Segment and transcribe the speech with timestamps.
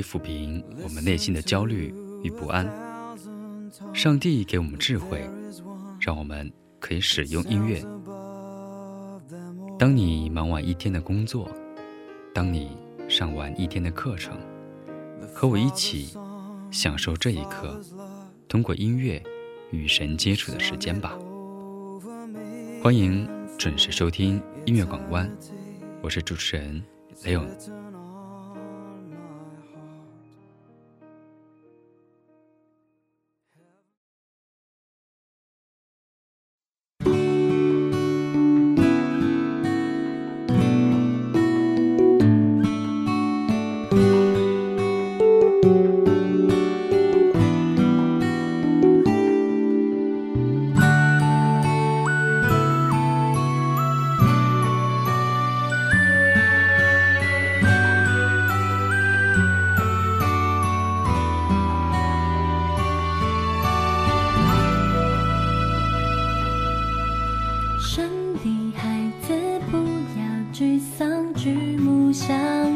[0.00, 2.66] 以抚平我们内心的焦虑与不安。
[3.92, 5.22] 上帝给我们智慧，
[6.00, 7.84] 让我们可以使用音乐。
[9.78, 11.50] 当你忙完一天的工作，
[12.34, 12.76] 当你
[13.08, 14.38] 上完一天的课程，
[15.34, 16.16] 和我一起
[16.70, 17.78] 享受这一刻，
[18.48, 19.22] 通过音乐
[19.70, 21.16] 与神接触的时间吧。
[22.82, 23.28] 欢迎
[23.58, 25.30] 准时收听音乐港湾，
[26.02, 26.82] 我是主持人
[27.22, 27.46] Leon。
[27.58, 27.99] 神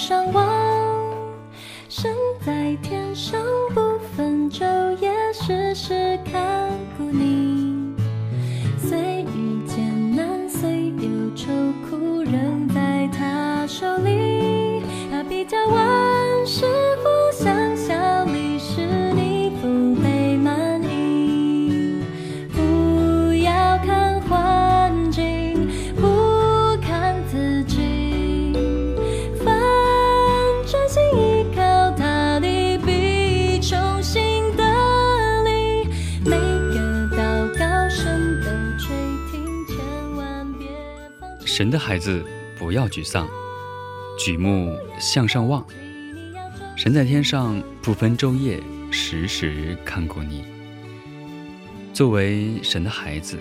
[0.00, 0.48] 上望。
[1.90, 2.10] 身
[2.42, 3.38] 在天上，
[3.74, 4.64] 不分昼
[4.96, 6.39] 夜，时时看
[41.60, 42.24] 神的孩子，
[42.58, 43.28] 不要沮丧，
[44.18, 45.62] 举目向上望。
[46.74, 48.58] 神在天上不分昼夜，
[48.90, 50.42] 时时看顾你。
[51.92, 53.36] 作为神的孩子，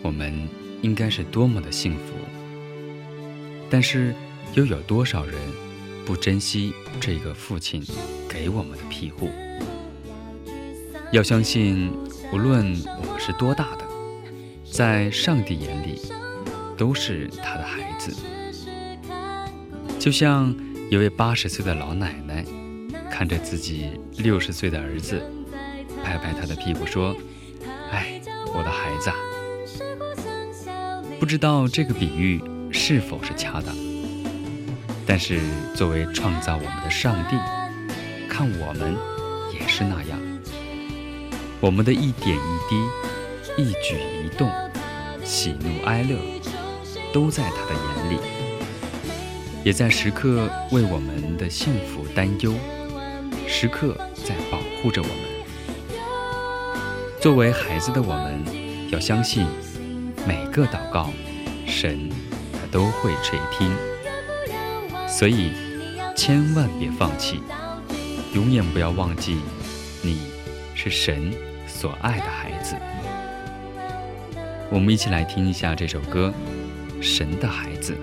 [0.00, 0.48] 我们
[0.80, 2.14] 应该是多么的幸福。
[3.68, 4.14] 但是，
[4.54, 5.34] 又有多少人
[6.06, 7.84] 不珍惜这个父亲
[8.30, 9.28] 给我们的庇护？
[11.12, 11.92] 要相信，
[12.32, 12.64] 无论
[12.98, 13.84] 我们是多大的，
[14.72, 16.00] 在上帝眼里，
[16.82, 18.12] 都是他的孩子。
[20.00, 20.52] 就像
[20.90, 22.44] 一位八十岁的老奶奶，
[23.08, 25.22] 看着自己六十岁的儿子，
[26.02, 27.16] 拍拍他的屁股说
[27.92, 28.20] ：“哎，
[28.52, 29.12] 我的孩子。”
[31.20, 33.72] 不知道这个比喻是否是恰当，
[35.06, 35.38] 但是
[35.76, 37.36] 作为创造我们的上帝，
[38.28, 38.96] 看我们
[39.54, 40.18] 也是那样。
[41.60, 44.50] 我们的一点一滴、一举一动、
[45.22, 46.18] 喜怒哀乐，
[47.12, 48.18] 都在他的眼里，
[49.62, 52.54] 也在时刻为我们的幸福担忧，
[53.46, 55.16] 时刻在保护着我们。
[57.20, 58.42] 作为孩子的我们，
[58.90, 59.46] 要相信
[60.26, 61.10] 每个祷告，
[61.66, 62.08] 神
[62.52, 63.70] 他都会垂听。
[65.06, 65.52] 所以，
[66.16, 67.42] 千万别放弃，
[68.34, 69.38] 永远不要忘记，
[70.00, 70.18] 你
[70.74, 71.32] 是神
[71.68, 72.74] 所爱的孩子。
[74.70, 76.32] 我们一起来听一下这首歌
[77.02, 77.96] 《神的孩子》。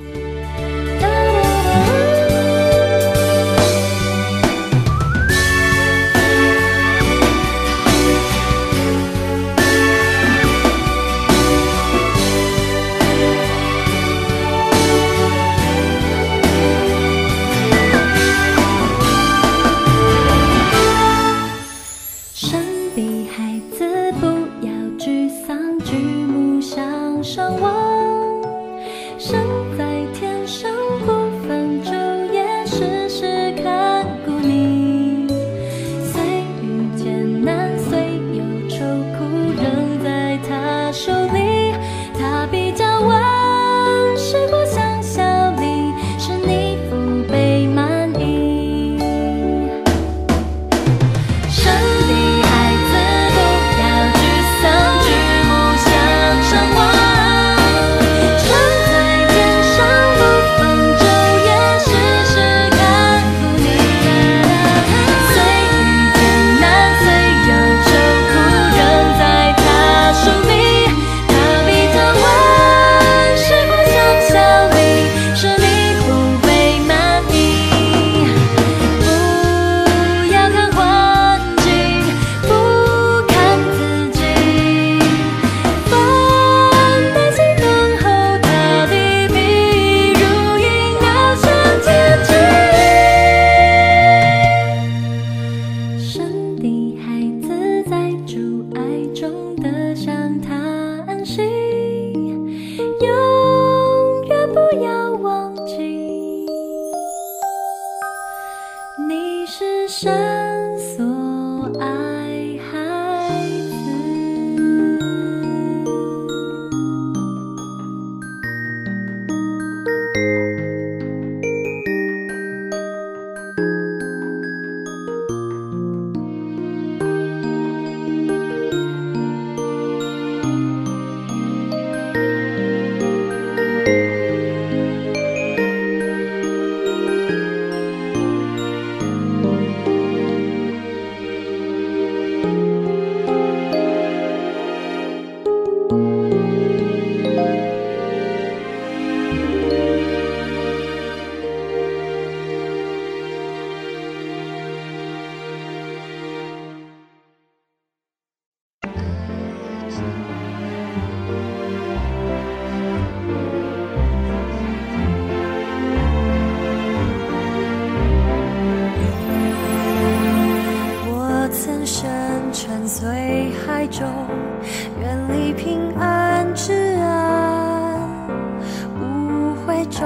[179.90, 180.06] 纵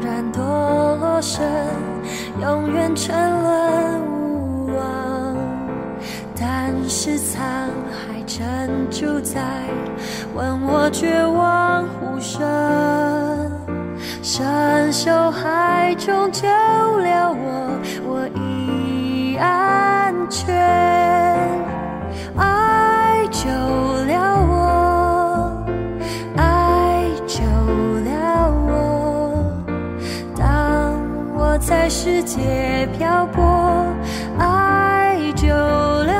[0.00, 1.46] 然堕落身，
[2.40, 5.36] 永远沉沦无望。
[6.34, 7.38] 但是沧
[7.90, 9.40] 海珍珠在，
[10.34, 12.40] 问我绝望呼声。
[14.22, 20.87] 深受海中救了我，我已安全。
[33.24, 33.94] 我，
[34.38, 36.14] 爱救了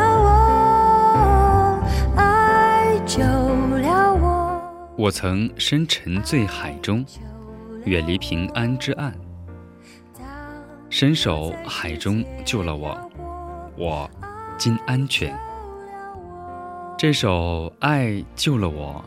[4.14, 4.62] 我。
[4.96, 7.04] 我曾深沉醉海中，
[7.84, 9.12] 远离平安之岸，
[10.90, 12.98] 伸手海中救了我，
[13.76, 14.10] 我
[14.58, 15.38] 今安全。
[16.98, 19.04] 这首《爱救了我》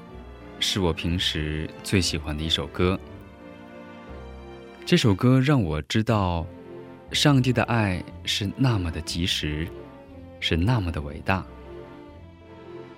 [0.63, 2.97] 是我平时最喜欢的一首歌。
[4.85, 6.45] 这首歌让我知道，
[7.11, 9.67] 上帝的爱是那么的及时，
[10.39, 11.45] 是那么的伟大。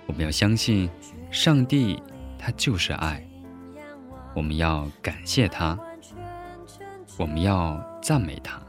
[0.06, 0.88] 我们要相信，
[1.30, 2.00] 上帝
[2.38, 3.26] 他就是爱。
[4.34, 5.78] 我们要感谢他，
[7.18, 8.60] 我们要赞美他，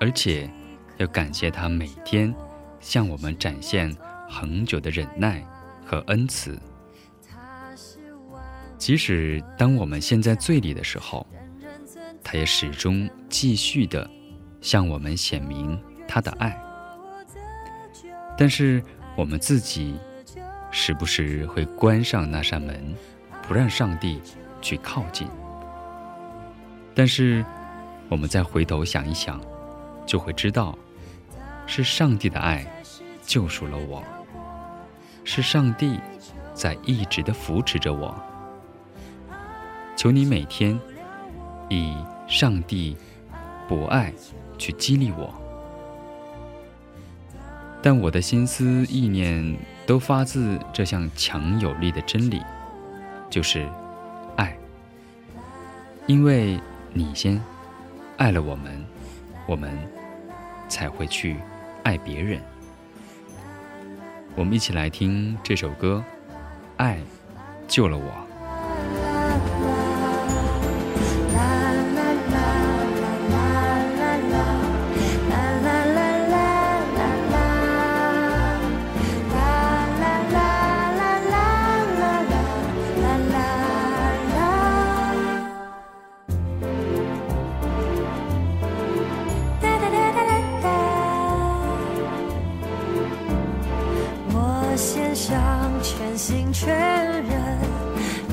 [0.00, 0.50] 而且
[0.96, 2.34] 要感谢他每天
[2.80, 3.94] 向我们展现
[4.28, 5.46] 恒久的忍耐
[5.84, 6.58] 和恩慈。
[8.78, 11.26] 即使当我们陷在罪里的时候，
[12.24, 14.08] 他也始终继续的
[14.62, 15.78] 向我们显明
[16.08, 16.58] 他的爱。
[18.38, 18.82] 但是
[19.14, 19.94] 我们自己
[20.70, 22.94] 时不时会关上那扇门，
[23.46, 24.22] 不让上帝
[24.62, 25.28] 去靠近。
[26.94, 27.44] 但是
[28.08, 29.38] 我们再回头想一想，
[30.06, 30.76] 就会知道，
[31.66, 32.66] 是上帝的爱
[33.22, 34.02] 救赎了我，
[35.24, 36.00] 是上帝
[36.54, 38.14] 在一直的扶持着我。
[39.96, 40.78] 求你每天
[41.68, 42.96] 以上帝
[43.68, 44.12] 博爱
[44.62, 45.34] 去激励我，
[47.82, 52.40] 但我的心思意念都发自这项强有力的真理，
[53.28, 53.68] 就是
[54.36, 54.56] 爱。
[56.06, 56.60] 因为
[56.92, 57.42] 你先
[58.18, 58.84] 爱了我们，
[59.48, 59.76] 我们
[60.68, 61.38] 才会去
[61.82, 62.40] 爱别人。
[64.36, 66.04] 我们一起来听这首歌，
[66.76, 67.00] 《爱
[67.66, 68.04] 救了我》。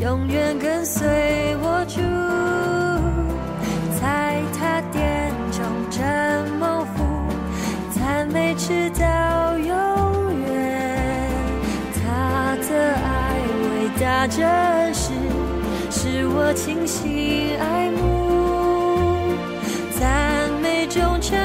[0.02, 1.06] 永远跟随
[1.62, 2.00] 我主，
[4.00, 7.04] 在他殿中真蒙福，
[7.92, 11.30] 赞美直到永远。
[11.96, 15.12] 他的爱伟大真实，
[15.92, 19.36] 使我倾心爱慕，
[20.00, 21.38] 赞美忠诚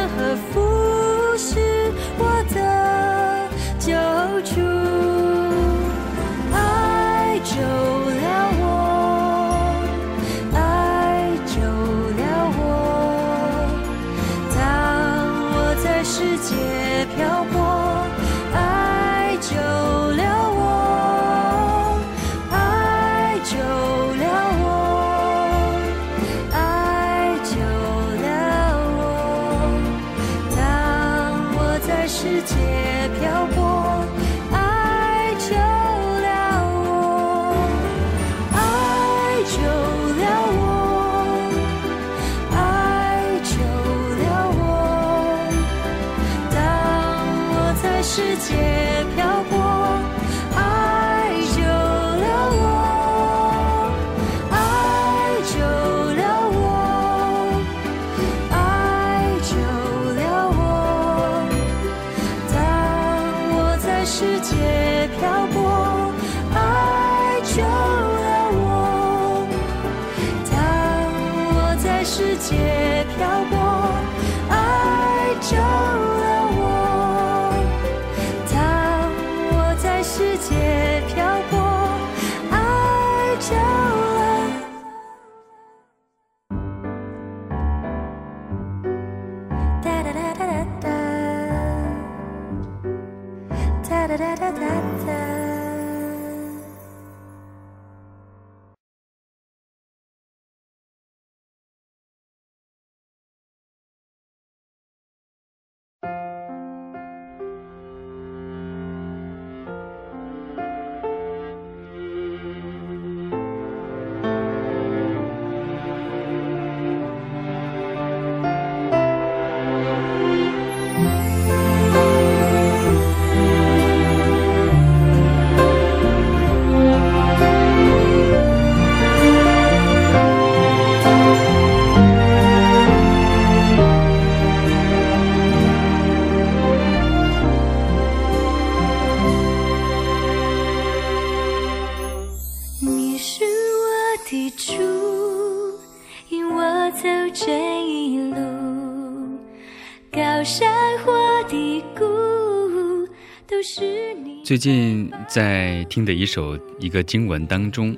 [154.54, 157.96] 最近在听的一首一个经文当中，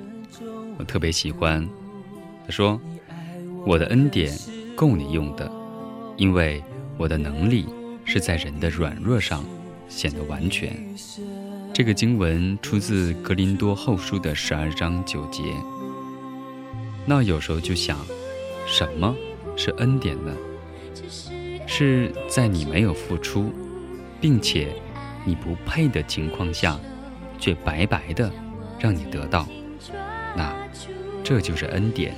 [0.79, 1.63] 我特别喜欢。
[2.47, 2.81] 他说
[3.63, 4.35] ：“我的恩典
[4.75, 5.51] 够你用的，
[6.17, 6.63] 因为
[6.97, 7.67] 我的能力
[8.05, 9.45] 是在人的软弱上
[9.87, 10.75] 显得完全。”
[11.71, 15.43] 这个经文出自格林多后书的十二章九节。
[17.05, 18.03] 那有时候就想，
[18.65, 19.15] 什么
[19.55, 20.35] 是恩典呢？
[21.67, 23.53] 是在你没有付出，
[24.19, 24.73] 并且
[25.27, 26.79] 你不配的情况下，
[27.37, 28.31] 却白白的
[28.79, 29.45] 让你得到，
[30.37, 30.55] 那
[31.21, 32.15] 这就是恩典。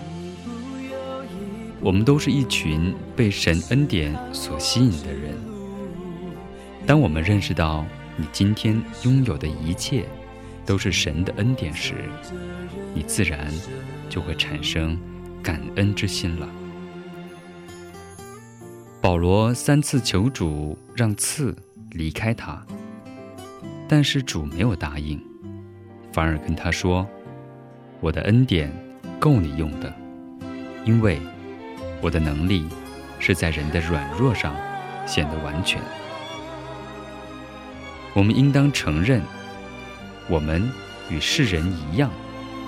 [1.82, 5.34] 我们都是一群被神恩典所吸引的人。
[6.86, 7.84] 当我们认识到
[8.16, 10.06] 你今天拥有的一切
[10.64, 11.96] 都是神的恩典时，
[12.94, 13.52] 你自然
[14.08, 14.96] 就会产生
[15.42, 16.48] 感恩之心了。
[19.02, 21.56] 保罗三次求主让刺
[21.92, 22.64] 离开他，
[23.90, 25.20] 但是主没有答应，
[26.14, 27.08] 反而跟他说
[28.00, 28.72] ：“我的恩典
[29.20, 29.92] 够你用的，
[30.86, 31.20] 因为
[32.00, 32.68] 我的能力
[33.18, 34.56] 是在人的软弱上
[35.08, 35.82] 显得完全。”
[38.14, 39.24] 我们应当承认，
[40.30, 40.70] 我们
[41.10, 42.12] 与世人一样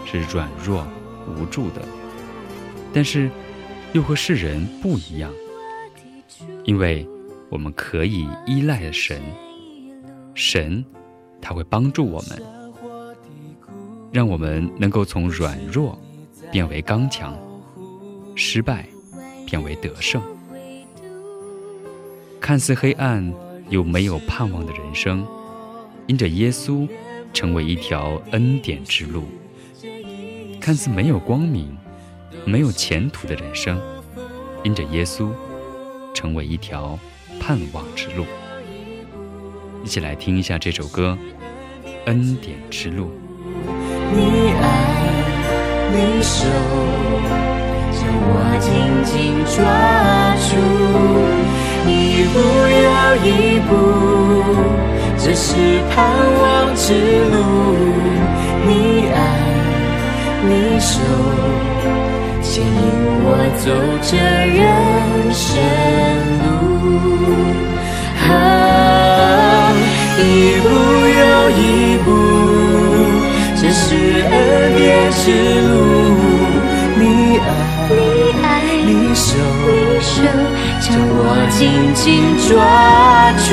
[0.07, 0.87] 是软弱
[1.27, 1.83] 无助的，
[2.91, 3.29] 但是
[3.93, 5.31] 又和世人不一样，
[6.63, 7.07] 因为
[7.49, 9.21] 我们可以依赖神，
[10.33, 10.83] 神
[11.41, 12.41] 他会帮助我们，
[14.12, 15.98] 让我们能够从软弱
[16.51, 17.38] 变为刚强，
[18.36, 18.88] 失败
[19.45, 20.21] 变为得胜。
[22.39, 23.33] 看似黑暗
[23.69, 25.25] 又没有盼望的人生，
[26.07, 26.88] 因着耶稣
[27.33, 29.21] 成为一条恩典之路；
[30.60, 31.77] 看似没有光明、
[32.45, 33.79] 没有前途的人生，
[34.63, 35.29] 因着耶稣
[36.13, 36.98] 成为一条
[37.39, 38.25] 盼望之路。
[39.83, 41.17] 一起来听一下这首歌
[42.05, 43.05] 《恩典之路》。
[44.13, 44.65] 你爱，
[45.91, 46.45] 你手，
[47.91, 48.69] 将我紧
[49.03, 49.11] 紧
[49.47, 49.57] 抓
[50.47, 50.50] 住，
[51.89, 51.91] 一
[52.31, 52.38] 步
[52.77, 52.89] 又
[53.25, 53.69] 一步，
[55.17, 55.47] 这是
[55.89, 55.95] 盼
[56.39, 56.41] 望
[56.75, 56.93] 之
[57.31, 57.35] 路。
[58.67, 58.69] 你
[59.11, 59.17] 爱，
[60.47, 61.00] 你手，
[62.43, 62.69] 牵引
[63.23, 63.65] 我走
[64.03, 64.59] 这人
[65.33, 65.43] 生
[66.43, 66.50] 路。
[71.51, 72.08] 一步，
[73.55, 73.84] 这是
[74.31, 74.34] 恩
[74.75, 75.24] 典之
[75.67, 75.70] 路。
[76.98, 77.03] 你
[77.38, 77.50] 爱，
[77.89, 77.96] 你
[78.41, 78.46] 爱，
[78.86, 80.13] 你手，你手，
[80.79, 81.60] 将我紧
[81.93, 82.03] 紧
[82.48, 82.50] 抓
[83.38, 83.50] 住，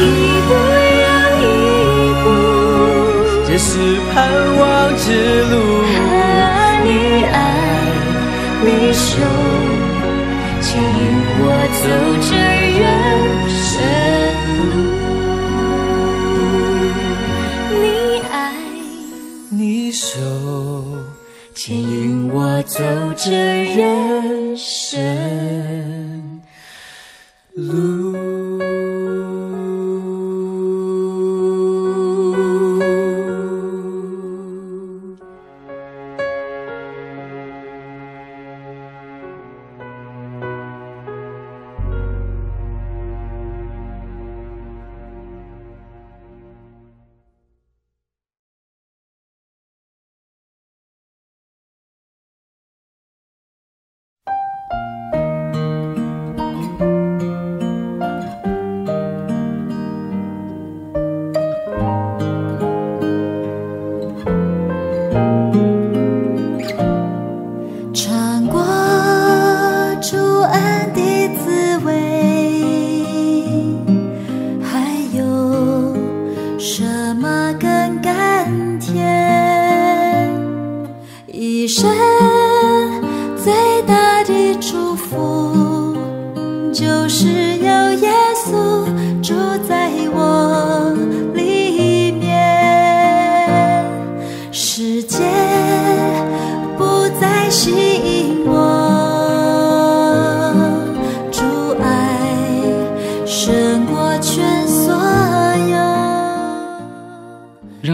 [0.00, 0.02] 一
[0.46, 0.50] 步
[1.04, 1.08] 又
[1.40, 1.46] 一
[2.22, 2.26] 步，
[3.46, 3.70] 这是
[4.12, 4.16] 盼
[4.58, 4.60] 望
[4.96, 5.04] 之
[5.50, 5.52] 路。
[6.84, 6.88] 你
[7.24, 7.34] 爱，
[8.64, 9.08] 你手。
[10.62, 10.84] 牵引
[11.42, 11.44] 我
[11.80, 11.82] 走
[12.20, 12.30] 这
[22.70, 22.84] 走
[23.16, 24.79] 着人生。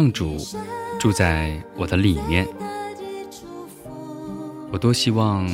[0.07, 0.37] 让主
[1.01, 2.47] 住在我的里面，
[4.71, 5.45] 我多希望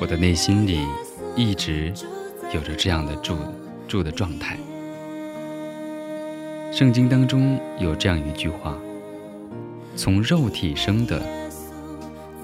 [0.00, 0.86] 我的内心里
[1.34, 1.92] 一直
[2.54, 3.36] 有着这样的住
[3.88, 4.56] 住的状态。
[6.70, 8.78] 圣经当中有这样一句话
[9.96, 11.20] ：“从肉体生的，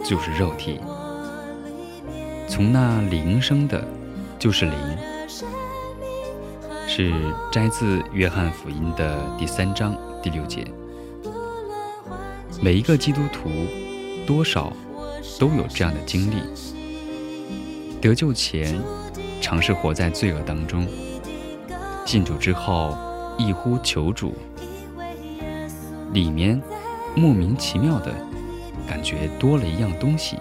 [0.05, 0.81] 就是肉体；
[2.49, 3.87] 从那灵生的，
[4.37, 4.75] 就是灵。”
[6.89, 7.13] 是
[7.53, 10.67] 摘自约翰福音的第三章第六节。
[12.65, 13.51] 每一个基督徒
[14.25, 14.73] 多少
[15.37, 16.37] 都有这样的经历：
[18.01, 18.81] 得救前
[19.41, 20.87] 尝试活在罪恶当中，
[22.07, 22.97] 信主之后
[23.37, 24.33] 一呼求主，
[26.13, 26.63] 里面
[27.17, 28.15] 莫名其妙的
[28.87, 30.39] 感觉多了一样东西，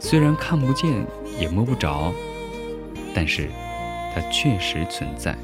[0.00, 1.06] 虽然看不见
[1.38, 2.12] 也摸不着，
[3.14, 3.48] 但是
[4.12, 5.38] 它确实存在。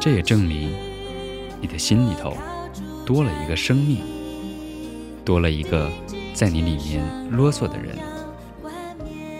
[0.00, 0.74] 这也证明
[1.60, 2.34] 你的心里头。
[3.08, 4.02] 多了一个生命，
[5.24, 5.90] 多了一个
[6.34, 7.96] 在你里面啰嗦的人，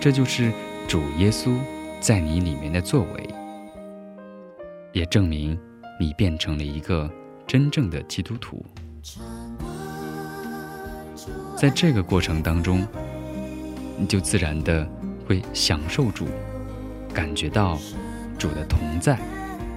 [0.01, 0.51] 这就是
[0.89, 1.55] 主耶稣
[2.01, 3.29] 在你里面的作为，
[4.95, 5.61] 也证明
[6.01, 7.11] 你变成了一个
[7.47, 8.65] 真正的基督徒。
[11.55, 12.89] 在这个过程当中，
[13.99, 14.89] 你就自然的
[15.27, 16.27] 会享受主，
[17.13, 17.77] 感觉到
[18.39, 19.19] 主的同在，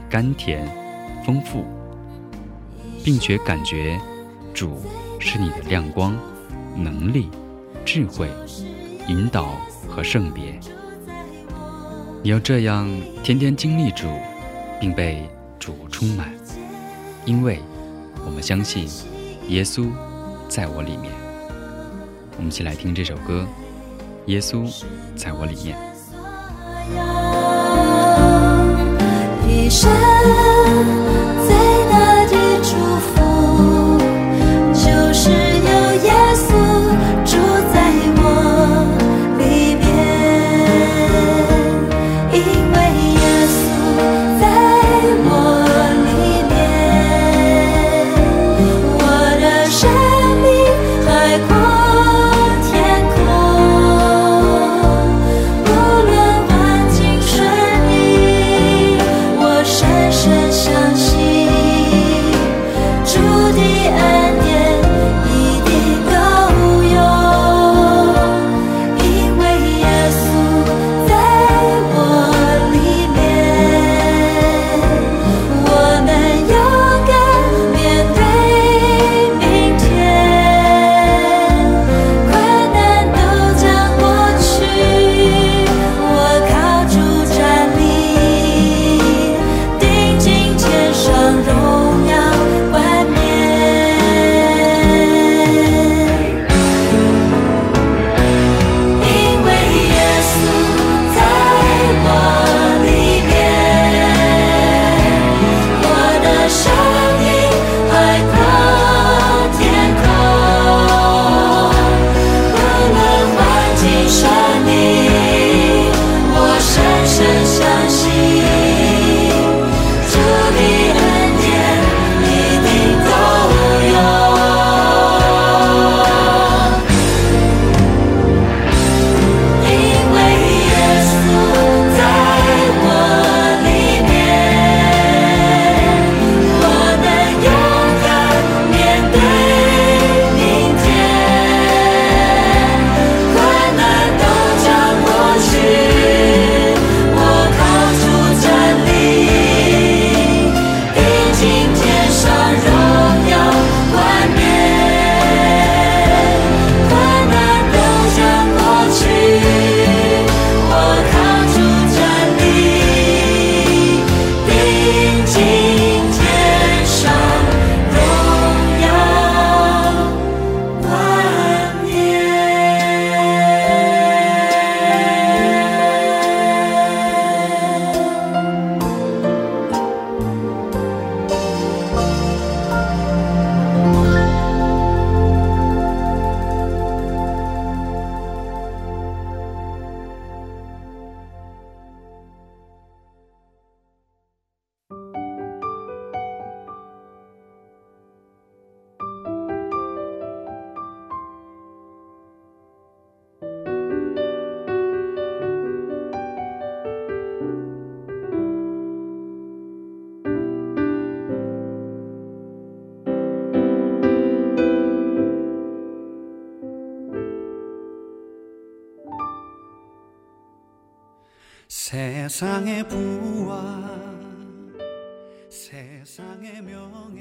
[0.10, 0.66] 甘甜，
[1.26, 1.66] 丰富。
[3.04, 4.00] 并且感觉
[4.54, 4.80] 主
[5.20, 6.18] 是你的亮光、
[6.76, 7.30] 能力、
[7.84, 8.30] 智慧、
[9.08, 10.60] 引导和圣别。
[12.24, 12.88] 你要这样
[13.24, 14.08] 天天经历主，
[14.80, 16.32] 并被主充满，
[17.26, 17.60] 因为
[18.26, 18.88] 我们相信
[19.48, 19.88] 耶稣
[20.48, 21.12] 在我里面。
[22.38, 23.48] 我们一起来听这首歌，
[24.30, 24.72] 《耶稣
[25.16, 25.76] 在我里面》。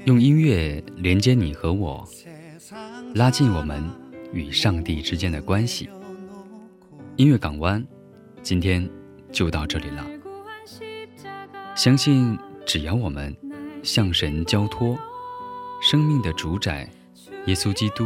[0.03, 2.05] 用音乐连接你和我，
[3.15, 3.81] 拉近我们
[4.33, 5.89] 与上帝之间的关系。
[7.15, 7.81] 音乐港湾，
[8.43, 8.89] 今天
[9.31, 10.05] 就到这里了。
[11.73, 13.33] 相信只要我们
[13.83, 14.99] 向神交托，
[15.81, 16.89] 生命的主宰
[17.45, 18.05] 耶稣基督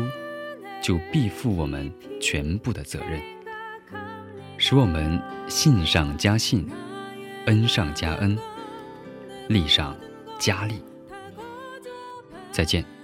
[0.80, 3.20] 就必负我们全部的责任，
[4.58, 6.68] 使我们信上加信，
[7.46, 8.38] 恩上加恩，
[9.48, 9.96] 利上
[10.39, 10.82] 加利。
[12.52, 12.95] 再见。